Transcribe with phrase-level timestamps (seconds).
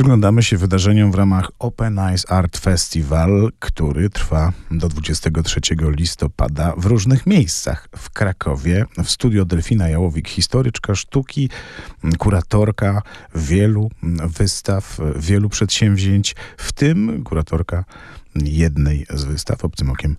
[0.00, 6.86] Przyglądamy się wydarzeniom w ramach Open Eyes Art Festival, który trwa do 23 listopada w
[6.86, 7.88] różnych miejscach.
[7.96, 11.50] W Krakowie, w studio Delfina Jałowik, historyczka sztuki,
[12.18, 13.02] kuratorka
[13.34, 13.90] wielu
[14.28, 17.84] wystaw, wielu przedsięwzięć, w tym kuratorka
[18.34, 20.16] jednej z wystaw obcym okiem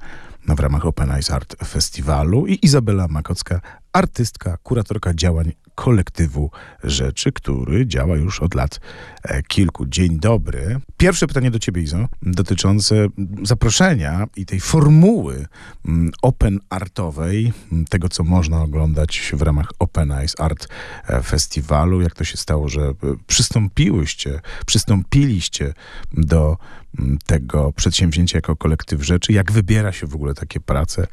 [0.47, 3.61] w ramach Open Eyes Art Festiwalu i Izabela Makocka,
[3.93, 6.51] artystka, kuratorka działań kolektywu
[6.83, 8.79] rzeczy, który działa już od lat
[9.23, 9.85] e, kilku.
[9.85, 10.79] Dzień dobry.
[10.97, 13.07] Pierwsze pytanie do ciebie, Izo, dotyczące
[13.43, 15.45] zaproszenia i tej formuły
[15.85, 20.67] mm, open artowej, mm, tego, co można oglądać w ramach Open Eyes Art
[21.07, 22.01] e, Festiwalu.
[22.01, 22.93] Jak to się stało, że e,
[23.27, 25.73] przystąpiłyście, przystąpiliście
[26.13, 26.57] do
[26.99, 29.33] mm, tego przedsięwzięcia jako kolektyw rzeczy?
[29.33, 31.07] Jak wybiera się w ogóle takie prace?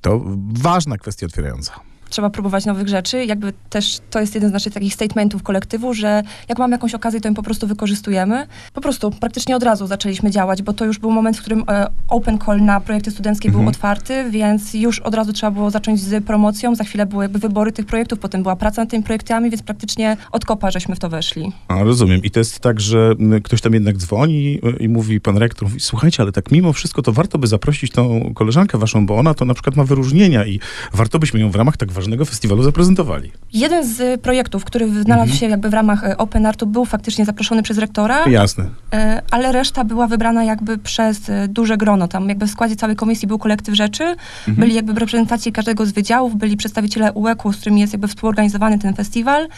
[0.00, 3.24] To ważna kwestia otwierająca trzeba próbować nowych rzeczy.
[3.24, 7.20] Jakby też to jest jeden z naszych takich statementów kolektywu, że jak mamy jakąś okazję,
[7.20, 8.46] to ją po prostu wykorzystujemy.
[8.72, 11.86] Po prostu praktycznie od razu zaczęliśmy działać, bo to już był moment, w którym e,
[12.08, 13.64] open call na projekty studenckie mhm.
[13.64, 16.74] był otwarty, więc już od razu trzeba było zacząć z promocją.
[16.74, 20.16] Za chwilę były jakby wybory tych projektów, potem była praca nad tymi projektami, więc praktycznie
[20.32, 21.52] od kopa żeśmy w to weszli.
[21.68, 22.22] A, rozumiem.
[22.22, 25.80] I to jest tak, że ktoś tam jednak dzwoni e, i mówi, pan rektor mówi,
[25.80, 29.44] słuchajcie, ale tak mimo wszystko to warto by zaprosić tą koleżankę waszą, bo ona to
[29.44, 30.60] na przykład ma wyróżnienia i
[30.92, 33.32] warto byśmy ją w ramach tak ważnego festiwalu zaprezentowali.
[33.52, 35.38] Jeden z projektów, który znalazł mhm.
[35.38, 38.28] się jakby w ramach e, Open Artu, był faktycznie zaproszony przez rektora.
[38.28, 38.64] Jasne.
[38.92, 42.08] E, ale reszta była wybrana jakby przez duże grono.
[42.08, 44.56] Tam jakby w składzie całej komisji był kolektyw rzeczy, mhm.
[44.56, 48.78] byli jakby w reprezentacji każdego z wydziałów, byli przedstawiciele UEK-u, z którymi jest jakby współorganizowany
[48.78, 49.48] ten festiwal,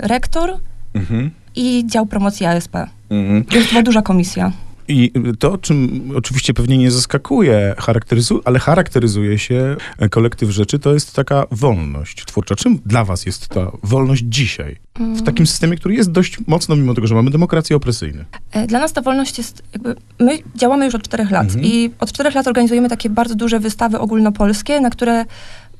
[0.00, 0.58] rektor
[0.94, 1.30] mhm.
[1.56, 2.76] i dział promocji ASP.
[3.10, 3.44] Mhm.
[3.44, 4.52] To była duża komisja.
[4.88, 9.76] I to, czym oczywiście pewnie nie zaskakuje, charakteryzu ale charakteryzuje się
[10.10, 12.56] kolektyw rzeczy, to jest taka wolność twórcza.
[12.56, 14.76] Czym dla was jest ta wolność dzisiaj?
[14.94, 15.24] W mm.
[15.24, 18.24] takim systemie, który jest dość mocno, mimo tego, że mamy demokrację opresyjną.
[18.52, 19.96] E, dla nas ta wolność jest jakby...
[20.20, 21.64] My działamy już od czterech lat mhm.
[21.64, 25.24] i od czterech lat organizujemy takie bardzo duże wystawy ogólnopolskie, na które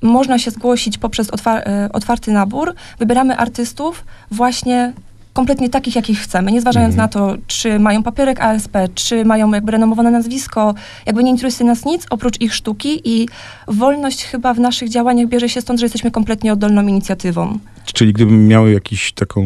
[0.03, 2.75] można się zgłosić poprzez e, otwarty nabór.
[2.99, 4.93] Wybieramy artystów właśnie
[5.35, 7.05] kompletnie takich, jakich chcemy, nie zważając mhm.
[7.05, 10.75] na to, czy mają papierek ASP, czy mają jakby renomowane nazwisko,
[11.07, 13.29] jakby nie interesuje nas nic oprócz ich sztuki i
[13.69, 17.59] wolność chyba w naszych działaniach bierze się stąd, że jesteśmy kompletnie oddolną inicjatywą.
[17.85, 19.43] Czyli gdybym miał jakąś taką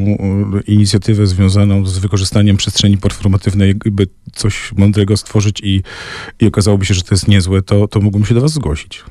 [0.66, 5.82] inicjatywę związaną z wykorzystaniem przestrzeni performatywnej, jakby coś mądrego stworzyć i,
[6.40, 9.04] i okazałoby się, że to jest niezłe, to, to mógłbym się do was zgłosić.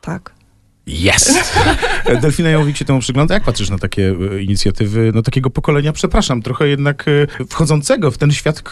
[0.00, 0.43] Tak.
[0.86, 1.58] Jest!
[2.22, 3.34] Delfina Jałowik się temu przygląda.
[3.34, 8.18] Jak patrzysz na takie e, inicjatywy, no takiego pokolenia, przepraszam, trochę jednak e, wchodzącego w
[8.18, 8.62] ten świat,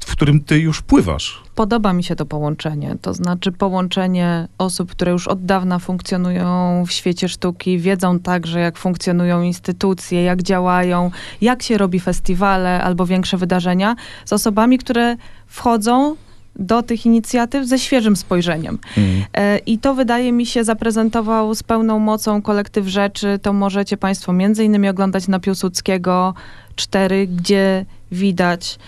[0.00, 1.42] w którym ty już pływasz?
[1.54, 2.96] Podoba mi się to połączenie.
[3.02, 8.78] To znaczy połączenie osób, które już od dawna funkcjonują w świecie sztuki, wiedzą także, jak
[8.78, 11.10] funkcjonują instytucje, jak działają,
[11.40, 15.16] jak się robi festiwale albo większe wydarzenia, z osobami, które
[15.46, 16.16] wchodzą
[16.56, 18.78] do tych inicjatyw ze świeżym spojrzeniem.
[18.96, 19.24] Mm.
[19.34, 23.38] E, I to wydaje mi się zaprezentował z pełną mocą kolektyw rzeczy.
[23.42, 26.34] To możecie Państwo między innymi oglądać na Piłsudskiego
[26.76, 28.78] 4, gdzie widać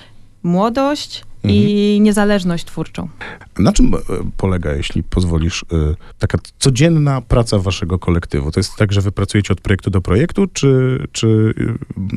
[0.43, 2.05] młodość, i mhm.
[2.05, 3.09] niezależność twórczą.
[3.59, 3.99] Na czym e,
[4.37, 8.51] polega, jeśli pozwolisz, e, taka codzienna praca waszego kolektywu?
[8.51, 11.55] To jest tak, że wy pracujecie od projektu do projektu, czy, czy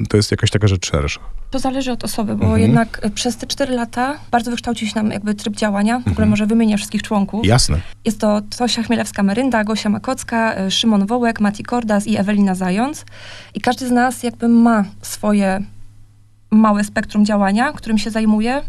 [0.10, 1.20] to jest jakaś taka rzecz szersza?
[1.52, 2.62] To zależy od osoby, bo mhm.
[2.62, 5.98] jednak e, przez te cztery lata bardzo wykształcił się nam jakby tryb działania.
[5.98, 6.30] W ogóle mhm.
[6.30, 7.46] może wymienię wszystkich członków.
[7.46, 7.82] Jasne.
[8.06, 13.06] Jest to Tosia Chmielewska-Merynda, Gosia Makocka, Szymon Wołek, Mati Kordas i Ewelina Zając.
[13.54, 15.64] I każdy z nas jakby ma swoje
[16.52, 18.62] małe spektrum działania, którym się zajmuje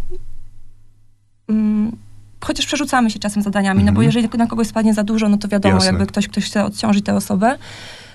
[2.40, 4.06] chociaż przerzucamy się czasem zadaniami, no bo mhm.
[4.06, 5.90] jeżeli na kogoś spadnie za dużo, no to wiadomo, Jasne.
[5.90, 7.58] jakby ktoś, ktoś chce odciążyć tę osobę.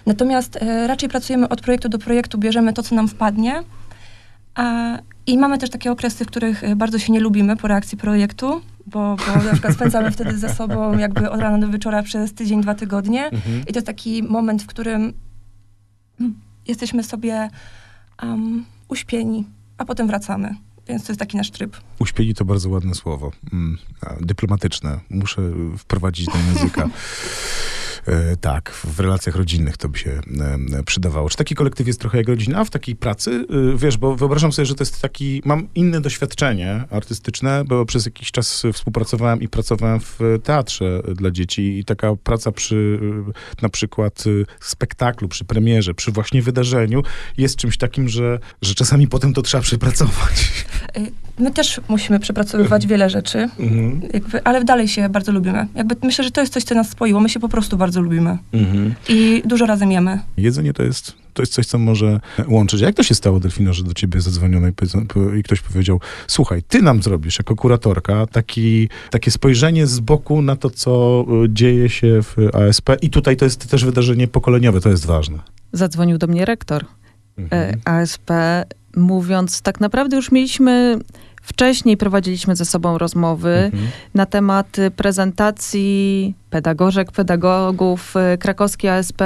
[0.06, 3.64] Natomiast e, raczej pracujemy od projektu do projektu, bierzemy to, co nam wpadnie.
[4.56, 7.98] A, I mamy też takie okresy, w których e, bardzo się nie lubimy po reakcji
[7.98, 12.34] projektu, bo, bo na przykład spędzamy wtedy ze sobą jakby od rana do wieczora przez
[12.34, 13.26] tydzień, dwa tygodnie.
[13.26, 13.62] Mhm.
[13.62, 15.14] I to jest taki moment, w którym
[16.68, 17.50] jesteśmy sobie
[18.24, 19.46] um, uśpieni,
[19.78, 20.56] a potem wracamy.
[20.88, 21.78] Więc to jest taki nasz tryb.
[22.00, 23.32] Uśpieni to bardzo ładne słowo.
[23.54, 23.78] Mm,
[24.22, 25.00] dyplomatyczne.
[25.10, 25.42] Muszę
[25.78, 26.90] wprowadzić do języka.
[28.08, 31.30] E, tak, w relacjach rodzinnych to by się e, przydawało.
[31.30, 33.46] Czy taki kolektyw jest trochę jak rodzina w takiej pracy?
[33.74, 38.06] E, wiesz, bo wyobrażam sobie, że to jest taki, mam inne doświadczenie artystyczne, bo przez
[38.06, 43.00] jakiś czas współpracowałem i pracowałem w teatrze dla dzieci i taka praca przy
[43.62, 44.24] na przykład
[44.60, 47.04] spektaklu, przy premierze, przy właśnie wydarzeniu
[47.38, 50.66] jest czymś takim, że, że czasami potem to trzeba przepracować.
[51.40, 54.02] My też musimy przepracowywać wiele rzeczy, mhm.
[54.14, 55.68] jakby, ale dalej się bardzo lubimy.
[55.76, 57.20] Jakby myślę, że to jest coś, co nas spoiło.
[57.20, 58.38] My się po prostu bardzo lubimy.
[58.54, 58.94] Mhm.
[59.10, 60.20] I dużo razem jemy.
[60.38, 62.82] Jedzenie to jest to jest coś, co może łączyć.
[62.82, 64.74] Jak to się stało, Delfino, że do ciebie zadzwoniono i,
[65.40, 70.56] i ktoś powiedział, słuchaj, ty nam zrobisz jako kuratorka taki, takie spojrzenie z boku na
[70.56, 74.90] to, co y, dzieje się w ASP i tutaj to jest też wydarzenie pokoleniowe, to
[74.90, 75.38] jest ważne.
[75.72, 76.86] Zadzwonił do mnie rektor
[77.38, 77.64] Mhm.
[77.86, 78.32] e, ASP,
[78.96, 81.00] mówiąc, tak naprawdę już mieliśmy
[81.42, 83.88] wcześniej prowadziliśmy ze sobą rozmowy Mhm.
[84.14, 89.22] na temat prezentacji pedagożek, pedagogów y, krakowskiej ASP,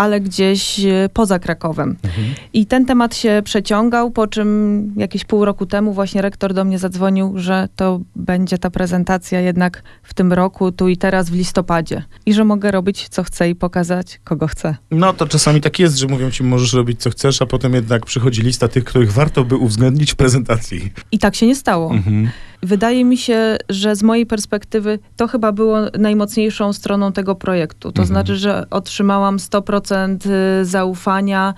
[0.00, 1.96] ale gdzieś y, poza Krakowem.
[2.04, 2.26] Mhm.
[2.52, 6.78] I ten temat się przeciągał, po czym jakieś pół roku temu właśnie rektor do mnie
[6.78, 12.02] zadzwonił, że to będzie ta prezentacja jednak w tym roku, tu i teraz w listopadzie.
[12.26, 14.76] I że mogę robić co chcę i pokazać kogo chcę.
[14.90, 18.06] No to czasami tak jest, że mówią ci, możesz robić co chcesz, a potem jednak
[18.06, 20.92] przychodzi lista tych, których warto by uwzględnić w prezentacji.
[21.12, 21.90] I tak się nie stało.
[21.90, 22.30] Mhm.
[22.62, 27.92] Wydaje mi się, że z mojej perspektywy to chyba było najmocniejszą stroną tego projektu.
[27.92, 28.06] To Mhm.
[28.06, 29.89] znaczy, że otrzymałam 100%
[30.62, 31.54] zaufania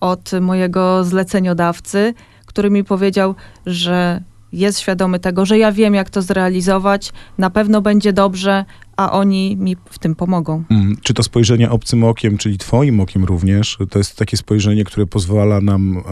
[0.00, 2.14] od mojego zleceniodawcy,
[2.46, 3.34] który mi powiedział,
[3.66, 4.20] że
[4.52, 8.64] jest świadomy tego, że ja wiem, jak to zrealizować, na pewno będzie dobrze,
[8.96, 10.64] a oni mi w tym pomogą.
[10.70, 15.06] Mm, Czy to spojrzenie obcym okiem, czyli twoim okiem również, to jest takie spojrzenie, które
[15.06, 16.02] pozwala nam e,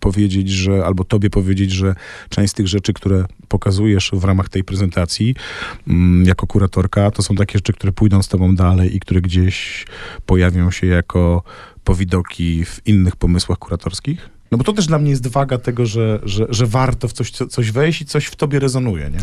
[0.00, 1.94] powiedzieć, że, albo tobie powiedzieć, że
[2.28, 5.34] część z tych rzeczy, które pokazujesz w ramach tej prezentacji
[5.88, 9.86] mm, jako kuratorka, to są takie rzeczy, które pójdą z tobą dalej i które gdzieś
[10.26, 11.42] pojawią się jako
[11.84, 14.30] powidoki w innych pomysłach kuratorskich?
[14.50, 17.30] No bo to też dla mnie jest waga tego, że, że, że warto w coś,
[17.30, 19.18] co- coś wejść i coś w tobie rezonuje, nie?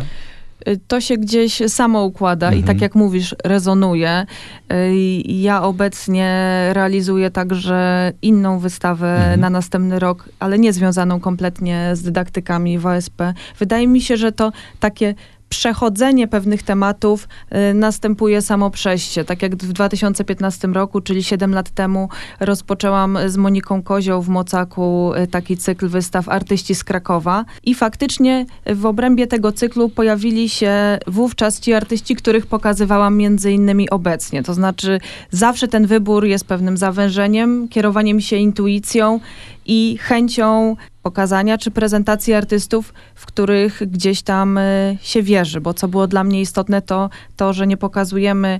[0.67, 2.67] Y, To się gdzieś samo układa i Mhm.
[2.67, 4.25] tak jak mówisz, rezonuje.
[4.73, 6.29] Y, Ja obecnie
[6.73, 9.39] realizuję także inną wystawę Mhm.
[9.39, 13.33] na następny rok, ale nie związaną kompletnie z dydaktykami w OSP.
[13.59, 15.15] Wydaje mi się, że to takie
[15.51, 17.27] przechodzenie pewnych tematów
[17.71, 19.25] y, następuje samo przejście.
[19.25, 22.09] Tak jak w 2015 roku, czyli 7 lat temu,
[22.39, 28.45] rozpoczęłam z Moniką Kozioł w Mocaku y, taki cykl wystaw Artyści z Krakowa i faktycznie
[28.65, 34.43] w obrębie tego cyklu pojawili się wówczas ci artyści, których pokazywałam między innymi obecnie.
[34.43, 34.99] To znaczy
[35.31, 39.19] zawsze ten wybór jest pewnym zawężeniem, kierowaniem się intuicją
[39.65, 45.87] i chęcią pokazania czy prezentacji artystów, w których gdzieś tam y, się wierzy, bo co
[45.87, 48.59] było dla mnie istotne to to, że nie pokazujemy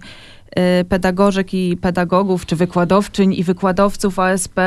[0.82, 4.60] y, pedagożek i pedagogów, czy wykładowczyń i wykładowców ASP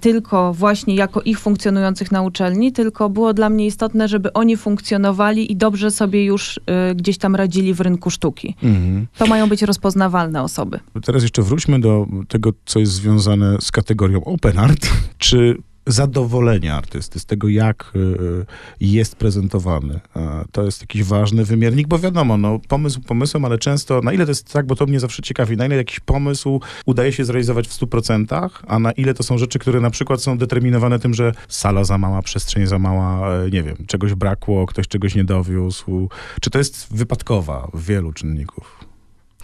[0.00, 5.52] tylko właśnie jako ich funkcjonujących na uczelni, tylko było dla mnie istotne, żeby oni funkcjonowali
[5.52, 6.56] i dobrze sobie już
[6.90, 8.54] y, gdzieś tam radzili w rynku sztuki.
[8.62, 9.06] Mhm.
[9.18, 10.80] To mają być rozpoznawalne osoby.
[11.04, 14.90] Teraz jeszcze wróćmy do tego, co jest związane z kategorią open art.
[15.18, 18.46] Czy zadowolenie artysty z tego, jak y,
[18.80, 20.00] jest prezentowany,
[20.52, 24.30] to jest jakiś ważny wymiernik, bo wiadomo, no, pomysł pomysłem, ale często, na ile to
[24.30, 27.80] jest tak, bo to mnie zawsze ciekawi, na ile jakiś pomysł udaje się zrealizować w
[27.80, 31.84] 100%, a na ile to są rzeczy, które na przykład są determinowane tym, że sala
[31.84, 36.08] za mała, przestrzeń za mała, e, nie wiem, czegoś brakło, ktoś czegoś nie dowiózł.
[36.40, 38.79] Czy to jest wypadkowa wielu czynników?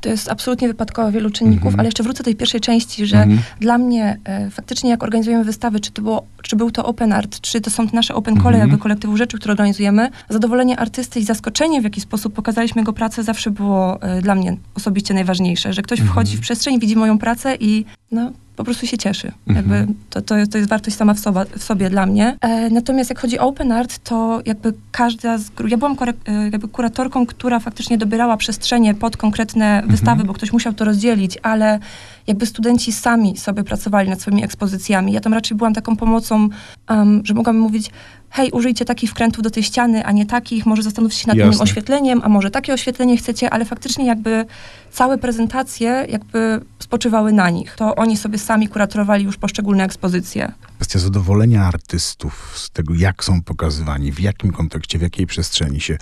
[0.07, 1.81] To jest absolutnie wypadkowa wielu czynników, Mhm.
[1.81, 3.39] ale jeszcze wrócę do tej pierwszej części, że Mhm.
[3.61, 7.41] dla mnie e, faktycznie jak organizujemy wystawy, czy, to było, czy był to open art,
[7.41, 8.61] czy to są nasze open call, Mhm.
[8.61, 13.23] jakby kolektywu rzeczy, które organizujemy, zadowolenie artysty i zaskoczenie, w jaki sposób pokazaliśmy jego pracę,
[13.23, 16.13] zawsze było e, dla mnie osobiście najważniejsze, że ktoś Mhm.
[16.13, 19.33] wchodzi w przestrzeń, widzi moją pracę i no, po prostu się cieszy.
[19.47, 19.57] Mhm.
[19.57, 22.37] Jakby to, to, jest, to jest wartość sama w, soba, w sobie dla mnie.
[22.41, 26.13] E, natomiast jak chodzi o open art, to jakby każda z grup, ja byłam kore,
[26.27, 31.39] e, jakby kuratorką, która faktycznie dobierała przestrzenie pod konkretne wystawy, bo ktoś musiał to rozdzielić,
[31.43, 31.79] ale
[32.27, 35.13] jakby studenci sami sobie pracowali nad swoimi ekspozycjami.
[35.13, 36.49] Ja tam raczej byłam taką pomocą,
[36.91, 37.91] um, że mogłam mówić,
[38.37, 41.51] hej, użyjcie takich wkrętów do tej ściany, a nie takich, może zastanówcie się nad Jasne.
[41.51, 44.45] innym oświetleniem, a może takie oświetlenie chcecie, ale faktycznie jakby
[44.93, 47.75] całe prezentacje jakby spoczywały na nich.
[47.77, 50.53] To oni sobie sami kuratorowali już poszczególne ekspozycje.
[50.77, 55.99] kwestia zadowolenia artystów z tego, jak są pokazywani, w jakim kontekście, w jakiej przestrzeni się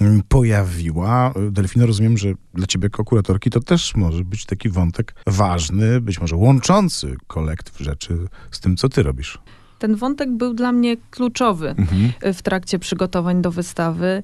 [0.00, 1.32] mm, pojawiła.
[1.50, 6.20] Delfino, rozumiem, że dla ciebie jako kuratorki to też może być taki wątek ważny, być
[6.20, 8.18] może łączący kolektyw rzeczy
[8.50, 9.38] z tym, co ty robisz.
[9.78, 11.68] Ten wątek był dla mnie kluczowy.
[11.68, 12.34] Mhm.
[12.34, 14.22] w trakcie przygotowań do wystawy.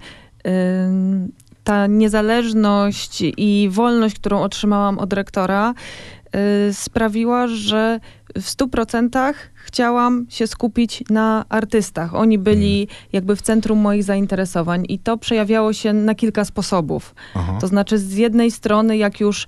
[0.87, 1.33] Ym,
[1.65, 5.75] Ta niezależność i wolność, którą otrzymałam od rektora,
[6.69, 8.01] y, sprawiła, że
[8.37, 12.15] w stu procentach chciałam się skupić na artystach.
[12.15, 17.15] Oni byli jakby w centrum moich zainteresowań i to przejawiało się na kilka sposobów.
[17.35, 17.59] Aha.
[17.61, 19.47] To znaczy, z jednej strony, jak już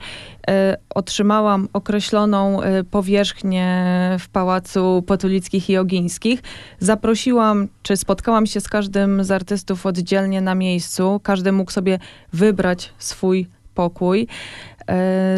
[0.48, 3.86] e, otrzymałam określoną e, powierzchnię
[4.20, 6.42] w Pałacu Potulickich i Ogińskich,
[6.78, 11.20] zaprosiłam, czy spotkałam się z każdym z artystów oddzielnie na miejscu.
[11.22, 11.98] Każdy mógł sobie
[12.32, 14.28] wybrać swój pokój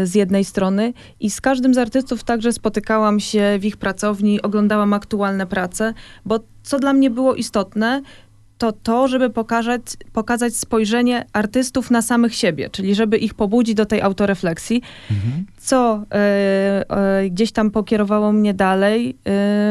[0.05, 4.93] z jednej strony i z każdym z artystów także spotykałam się w ich pracowni, oglądałam
[4.93, 8.03] aktualne prace, bo co dla mnie było istotne,
[8.59, 13.87] to to, żeby pokazać, pokazać spojrzenie artystów na samych siebie, czyli żeby ich pobudzić do
[13.87, 15.47] tej autorefleksji, mhm.
[15.59, 19.15] co e, e, gdzieś tam pokierowało mnie dalej e,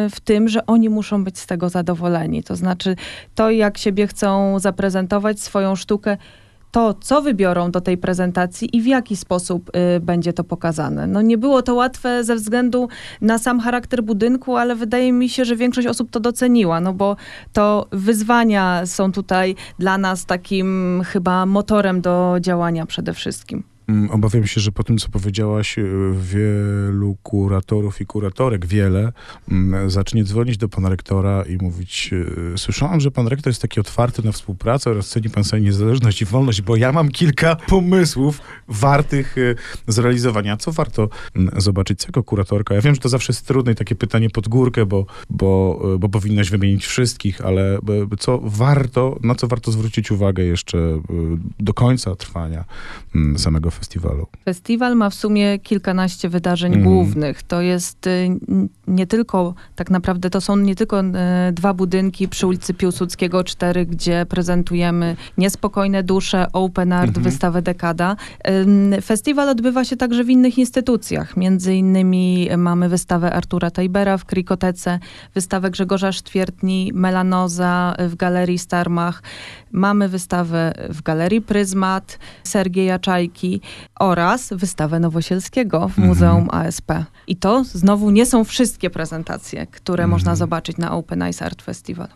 [0.10, 2.44] w tym, że oni muszą być z tego zadowoleni.
[2.44, 2.96] To znaczy
[3.36, 6.18] to, jak siebie chcą zaprezentować, swoją sztukę,
[6.76, 11.08] to, co wybiorą do tej prezentacji i w jaki sposób y, będzie to pokazane.
[11.08, 12.90] No nie było to łatwe ze względu
[13.22, 17.16] na sam charakter budynku, ale wydaje mi się, że większość osób to doceniła, no bo
[17.54, 23.75] to wyzwania są tutaj dla nas takim chyba motorem do działania przede wszystkim.
[23.88, 29.14] Mm, obawiam się, że po tym, co powiedziałaś, y, wielu kuratorów i kuratorek, wiele,
[29.52, 32.10] mm, zacznie dzwonić do pana rektora i mówić,
[32.54, 36.22] y, słyszałam, że pan rektor jest taki otwarty na współpracę oraz ceni pan sobie niezależność
[36.22, 39.56] i wolność, bo ja mam kilka pomysłów wartych y,
[39.88, 40.58] zrealizowania.
[40.58, 42.06] Co warto mm, zobaczyć?
[42.06, 42.76] Jako kuratorka?
[42.76, 46.10] Ja wiem, że to zawsze jest trudne i takie pytanie pod górkę, bo, bo, bo
[46.10, 47.80] powinnaś wymienić wszystkich, ale
[48.20, 51.02] co warto, na co warto zwrócić uwagę jeszcze
[51.60, 52.66] do końca trwania
[53.38, 54.28] samego festiwalu?
[54.46, 56.86] Festiwal ma w sumie kilkanaście wydarzeń mm.
[56.86, 57.44] głównych.
[57.44, 58.40] To jest y,
[58.88, 61.04] nie tylko, tak naprawdę to są nie tylko y,
[61.52, 67.24] dwa budynki przy ulicy Piłsudskiego 4, gdzie prezentujemy Niespokojne Dusze, Open Art, mm -hmm.
[67.24, 68.16] wystawę Dekada.
[69.02, 71.38] Festiwal odbywa się także w innych instytucjach.
[71.38, 75.00] Między innymi mamy wystawę Artura Tajbera w Krikotece,
[75.34, 79.24] wystawę Grzegorza Sztwiertni, Melanoza w Galerii Starmach.
[79.72, 83.62] Mamy wystawę w Galerii Pryzmat Sergieja Czajki
[84.00, 86.68] oraz wystawę Nowosielskiego w Muzeum mhm.
[86.68, 86.92] ASP.
[87.28, 90.10] I to znowu nie są wszystkie prezentacje, które mhm.
[90.10, 92.08] można zobaczyć na Open Eyes Art Festival.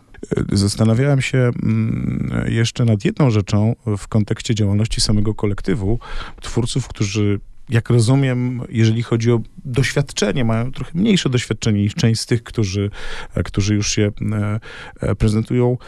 [0.52, 5.98] Zastanawiałem się mm, jeszcze nad jedną rzeczą w kontekście działalności samego kolektywu
[6.40, 7.40] twórców, którzy
[7.70, 12.90] jak rozumiem, jeżeli chodzi o doświadczenie, mają trochę mniejsze doświadczenie niż część z tych, którzy,
[13.34, 14.60] e, którzy już się e,
[15.00, 15.78] e, prezentują.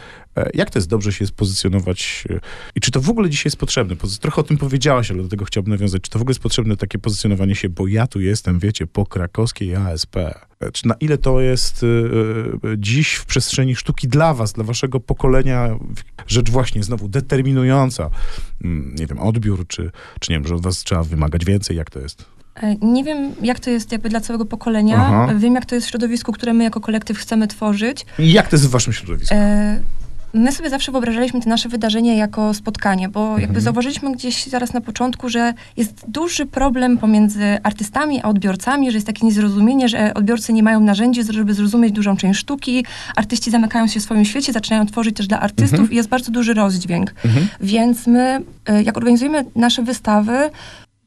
[0.53, 2.23] Jak to jest dobrze się pozycjonować
[2.75, 3.95] i czy to w ogóle dzisiaj jest potrzebne?
[4.21, 6.01] Trochę o tym powiedziałaś, ale do tego chciałbym nawiązać.
[6.01, 9.05] Czy to w ogóle jest potrzebne takie pozycjonowanie się, bo ja tu jestem, wiecie, po
[9.05, 10.15] krakowskiej ASP?
[10.73, 11.85] Czy na ile to jest
[12.77, 15.69] dziś w przestrzeni sztuki dla was, dla waszego pokolenia
[16.27, 18.09] rzecz właśnie znowu determinująca,
[18.63, 21.89] mm, nie wiem, odbiór, czy, czy nie wiem, że od was trzeba wymagać więcej, jak
[21.89, 22.25] to jest?
[22.55, 24.95] E, nie wiem, jak to jest jakby dla całego pokolenia.
[24.97, 25.33] Aha.
[25.37, 28.05] Wiem, jak to jest w środowisku, które my jako kolektyw chcemy tworzyć.
[28.19, 29.35] I jak to jest w waszym środowisku?
[29.35, 29.81] E
[30.33, 33.61] my sobie zawsze wyobrażaliśmy te nasze wydarzenia jako spotkanie, bo jakby mhm.
[33.61, 39.07] zauważyliśmy gdzieś zaraz na początku, że jest duży problem pomiędzy artystami a odbiorcami, że jest
[39.07, 42.85] takie niezrozumienie, że odbiorcy nie mają narzędzi, żeby zrozumieć dużą część sztuki,
[43.15, 45.91] artyści zamykają się w swoim świecie, zaczynają tworzyć też dla artystów mhm.
[45.91, 47.13] i jest bardzo duży rozdźwięk.
[47.25, 47.47] Mhm.
[47.61, 50.49] Więc my, e, jak organizujemy nasze wystawy,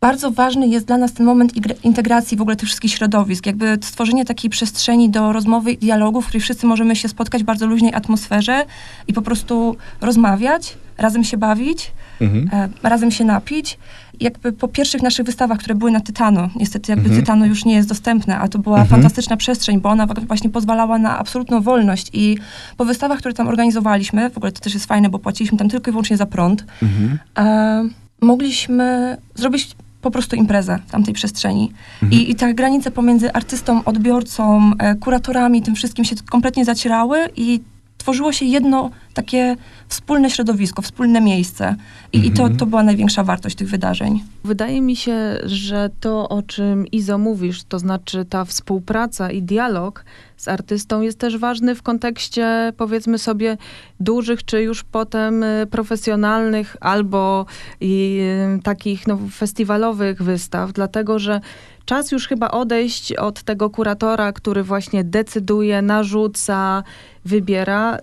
[0.00, 1.52] bardzo ważny jest dla nas ten moment
[1.84, 6.26] integracji w ogóle tych wszystkich środowisk, jakby stworzenie takiej przestrzeni do rozmowy i dialogu, w
[6.26, 8.64] której wszyscy możemy się spotkać w bardzo luźnej atmosferze
[9.08, 12.50] i po prostu rozmawiać, razem się bawić, mhm.
[12.52, 13.78] e, razem się napić.
[14.20, 17.20] Jakby po pierwszych naszych wystawach, które były na Tytano, niestety jakby mhm.
[17.20, 18.90] Tytano już nie jest dostępne, a to była mhm.
[18.90, 22.38] fantastyczna przestrzeń, bo ona właśnie pozwalała na absolutną wolność i
[22.76, 25.90] po wystawach, które tam organizowaliśmy, w ogóle to też jest fajne, bo płaciliśmy tam tylko
[25.90, 27.18] i wyłącznie za prąd, mhm.
[27.38, 27.88] e,
[28.20, 31.72] mogliśmy zrobić po prostu imprezę tamtej przestrzeni.
[32.02, 32.22] Mhm.
[32.22, 37.60] I, I te granice pomiędzy artystą, odbiorcą, e, kuratorami, tym wszystkim się kompletnie zacierały i
[37.98, 39.56] tworzyło się jedno takie
[39.88, 41.76] wspólne środowisko, wspólne miejsce.
[42.12, 42.56] I, i to, mhm.
[42.56, 44.24] to była największa wartość tych wydarzeń.
[44.44, 50.04] Wydaje mi się, że to, o czym Izo mówisz, to znaczy ta współpraca i dialog
[50.36, 53.56] z artystą jest też ważny w kontekście, powiedzmy sobie,
[54.00, 57.46] dużych, czy już potem y, profesjonalnych albo
[57.80, 58.20] i,
[58.58, 61.40] y, takich no, festiwalowych wystaw, dlatego że
[61.86, 66.82] czas już chyba odejść od tego kuratora, który właśnie decyduje, narzuca,
[67.24, 67.98] wybiera, y,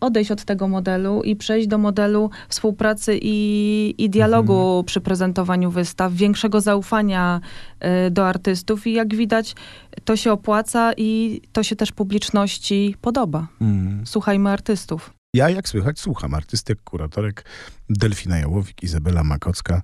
[0.00, 4.84] odejść od tego modelu i przejść do modelu współpracy i, i dialogu mhm.
[4.84, 7.40] przy prezentowaniu wystaw, większego zaufania
[8.06, 9.54] y, do artystów i jak widać,
[10.04, 13.46] to się opłaca i to się też publiczności podoba.
[13.60, 14.06] Mhm.
[14.06, 15.12] Słuchajmy artystów.
[15.34, 17.44] Ja, jak słychać, słucham artystek, kuratorek
[17.90, 19.82] Delfina Jałowik, Izabela Makocka.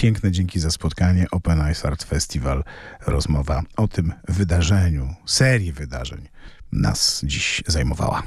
[0.00, 2.64] Piękne dzięki za spotkanie Open Eyes Art Festival.
[3.06, 6.28] Rozmowa o tym wydarzeniu, serii wydarzeń
[6.72, 8.22] nas dziś zajmowała.